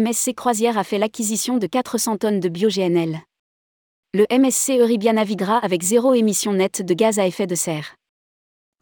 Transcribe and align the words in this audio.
MSC 0.00 0.32
Croisière 0.34 0.78
a 0.78 0.84
fait 0.84 0.96
l'acquisition 0.96 1.58
de 1.58 1.66
400 1.66 2.16
tonnes 2.16 2.40
de 2.40 2.48
bio-GNL. 2.48 3.20
Le 4.14 4.24
MSC 4.30 4.78
Euribia 4.78 5.12
naviguera 5.12 5.58
avec 5.58 5.82
zéro 5.82 6.14
émission 6.14 6.54
nette 6.54 6.80
de 6.80 6.94
gaz 6.94 7.18
à 7.18 7.26
effet 7.26 7.46
de 7.46 7.54
serre. 7.54 7.96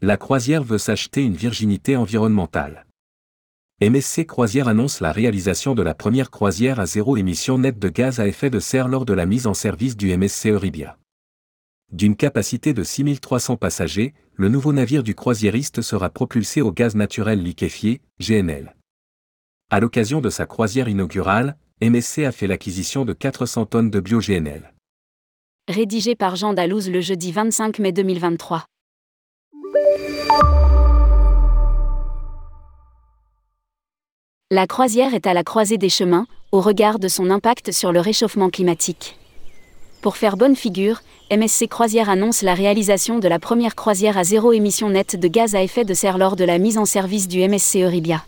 La 0.00 0.16
croisière 0.16 0.62
veut 0.62 0.78
s'acheter 0.78 1.22
une 1.24 1.34
virginité 1.34 1.96
environnementale. 1.96 2.86
MSC 3.80 4.24
Croisière 4.24 4.68
annonce 4.68 5.00
la 5.00 5.10
réalisation 5.10 5.74
de 5.74 5.82
la 5.82 5.94
première 5.94 6.30
croisière 6.30 6.78
à 6.78 6.86
zéro 6.86 7.16
émission 7.16 7.58
nette 7.58 7.80
de 7.80 7.88
gaz 7.88 8.20
à 8.20 8.28
effet 8.28 8.48
de 8.48 8.60
serre 8.60 8.86
lors 8.86 9.04
de 9.04 9.12
la 9.12 9.26
mise 9.26 9.48
en 9.48 9.54
service 9.54 9.96
du 9.96 10.16
MSC 10.16 10.46
Euribia. 10.46 10.96
D'une 11.90 12.14
capacité 12.14 12.72
de 12.72 12.84
6300 12.84 13.56
passagers, 13.56 14.14
le 14.34 14.48
nouveau 14.48 14.72
navire 14.72 15.02
du 15.02 15.16
croisiériste 15.16 15.82
sera 15.82 16.08
propulsé 16.08 16.60
au 16.60 16.70
gaz 16.70 16.94
naturel 16.94 17.42
liquéfié, 17.42 18.00
GNL. 18.20 18.76
À 19.72 19.78
l'occasion 19.78 20.20
de 20.20 20.30
sa 20.30 20.46
croisière 20.46 20.88
inaugurale, 20.88 21.56
MSC 21.80 22.24
a 22.24 22.32
fait 22.32 22.48
l'acquisition 22.48 23.04
de 23.04 23.12
400 23.12 23.66
tonnes 23.66 23.88
de 23.88 24.00
bio-GNL. 24.00 24.72
Rédigé 25.68 26.16
par 26.16 26.34
Jean 26.34 26.54
Dalouse 26.54 26.90
le 26.90 27.00
jeudi 27.00 27.30
25 27.30 27.78
mai 27.78 27.92
2023. 27.92 28.64
La 34.50 34.66
croisière 34.66 35.14
est 35.14 35.28
à 35.28 35.34
la 35.34 35.44
croisée 35.44 35.78
des 35.78 35.88
chemins, 35.88 36.26
au 36.50 36.60
regard 36.60 36.98
de 36.98 37.06
son 37.06 37.30
impact 37.30 37.70
sur 37.70 37.92
le 37.92 38.00
réchauffement 38.00 38.50
climatique. 38.50 39.16
Pour 40.02 40.16
faire 40.16 40.36
bonne 40.36 40.56
figure, 40.56 41.00
MSC 41.30 41.68
Croisière 41.68 42.10
annonce 42.10 42.42
la 42.42 42.54
réalisation 42.54 43.20
de 43.20 43.28
la 43.28 43.38
première 43.38 43.76
croisière 43.76 44.18
à 44.18 44.24
zéro 44.24 44.52
émission 44.52 44.90
nette 44.90 45.14
de 45.14 45.28
gaz 45.28 45.54
à 45.54 45.62
effet 45.62 45.84
de 45.84 45.94
serre 45.94 46.18
lors 46.18 46.34
de 46.34 46.42
la 46.44 46.58
mise 46.58 46.76
en 46.76 46.86
service 46.86 47.28
du 47.28 47.46
MSC 47.46 47.76
Euribia. 47.76 48.24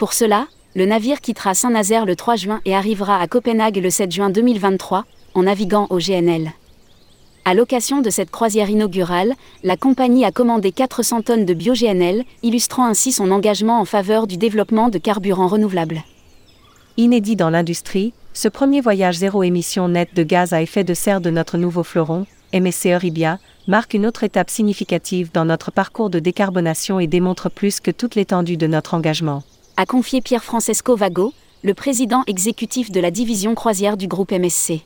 Pour 0.00 0.14
cela, 0.14 0.46
le 0.74 0.86
navire 0.86 1.20
quittera 1.20 1.54
Saint-Nazaire 1.54 2.06
le 2.06 2.14
3 2.14 2.36
juin 2.36 2.60
et 2.64 2.74
arrivera 2.74 3.20
à 3.20 3.26
Copenhague 3.26 3.78
le 3.78 3.90
7 3.90 4.12
juin 4.12 4.30
2023, 4.30 5.04
en 5.34 5.42
naviguant 5.42 5.88
au 5.90 5.98
GNL. 5.98 6.52
À 7.44 7.54
l'occasion 7.54 8.00
de 8.02 8.10
cette 8.10 8.30
croisière 8.30 8.70
inaugurale, 8.70 9.34
la 9.64 9.76
compagnie 9.76 10.24
a 10.24 10.30
commandé 10.30 10.70
400 10.70 11.22
tonnes 11.22 11.44
de 11.44 11.54
bio-GNL, 11.54 12.24
illustrant 12.42 12.86
ainsi 12.86 13.10
son 13.10 13.32
engagement 13.32 13.80
en 13.80 13.84
faveur 13.84 14.26
du 14.26 14.36
développement 14.36 14.88
de 14.88 14.98
carburants 14.98 15.48
renouvelables. 15.48 16.04
Inédit 16.96 17.34
dans 17.34 17.50
l'industrie, 17.50 18.12
ce 18.32 18.48
premier 18.48 18.80
voyage 18.80 19.16
zéro 19.16 19.42
émission 19.42 19.88
nette 19.88 20.14
de 20.14 20.22
gaz 20.22 20.52
à 20.52 20.62
effet 20.62 20.84
de 20.84 20.94
serre 20.94 21.20
de 21.20 21.30
notre 21.30 21.58
nouveau 21.58 21.82
fleuron, 21.82 22.26
MSC 22.52 22.86
Euribia, 22.86 23.38
marque 23.66 23.94
une 23.94 24.06
autre 24.06 24.22
étape 24.22 24.50
significative 24.50 25.30
dans 25.32 25.44
notre 25.44 25.72
parcours 25.72 26.10
de 26.10 26.20
décarbonation 26.20 27.00
et 27.00 27.06
démontre 27.08 27.48
plus 27.48 27.80
que 27.80 27.90
toute 27.90 28.14
l'étendue 28.14 28.56
de 28.56 28.66
notre 28.66 28.94
engagement. 28.94 29.42
A 29.80 29.86
confié 29.86 30.20
Pierre 30.20 30.44
Francesco 30.44 30.94
Vago, 30.94 31.32
le 31.62 31.72
président 31.72 32.22
exécutif 32.26 32.90
de 32.90 33.00
la 33.00 33.10
division 33.10 33.54
croisière 33.54 33.96
du 33.96 34.08
groupe 34.08 34.30
MSC. 34.30 34.82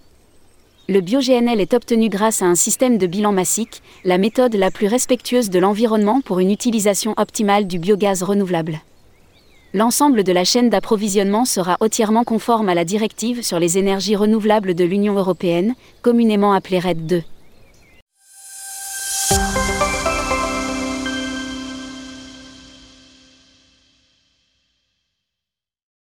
Le 0.89 1.01
bio-GNL 1.01 1.61
est 1.61 1.75
obtenu 1.75 2.09
grâce 2.09 2.43
à 2.43 2.45
un 2.45 2.55
système 2.55 2.97
de 2.97 3.09
bilan 3.09 3.33
massique, 3.33 3.83
la 4.05 4.19
méthode 4.19 4.55
la 4.55 4.71
plus 4.71 4.87
respectueuse 4.87 5.51
de 5.51 5.59
l'environnement 5.59 6.21
pour 6.21 6.39
une 6.39 6.53
utilisation 6.53 7.13
optimale 7.17 7.67
du 7.67 7.81
biogaz 7.81 8.23
renouvelable. 8.23 8.83
L'ensemble 9.73 10.23
de 10.23 10.31
la 10.31 10.45
chaîne 10.45 10.71
d'approvisionnement 10.71 11.45
sera 11.45 11.77
entièrement 11.81 12.23
conforme 12.23 12.69
à 12.69 12.75
la 12.77 12.85
directive 12.85 13.43
sur 13.43 13.59
les 13.59 13.79
énergies 13.79 14.15
renouvelables 14.15 14.77
de 14.77 14.85
l'Union 14.85 15.15
européenne, 15.15 15.75
communément 16.03 16.53
appelée 16.53 16.79
RED 16.79 17.05
2. 17.05 17.23